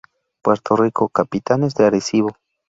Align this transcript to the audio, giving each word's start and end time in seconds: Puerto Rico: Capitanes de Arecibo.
Puerto 0.41 0.75
Rico: 0.75 1.09
Capitanes 1.09 1.75
de 1.75 1.85
Arecibo. 1.85 2.35